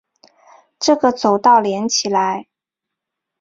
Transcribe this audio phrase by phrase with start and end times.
[0.79, 2.47] 这个走道连起来